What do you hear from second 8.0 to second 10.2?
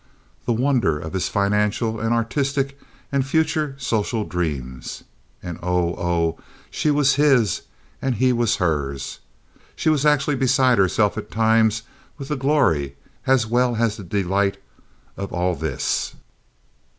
and he was hers. She was